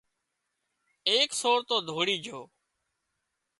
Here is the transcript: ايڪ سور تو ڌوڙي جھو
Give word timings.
ايڪ 1.09 1.29
سور 1.41 1.59
تو 1.69 1.75
ڌوڙي 1.87 2.15
جھو 2.25 2.41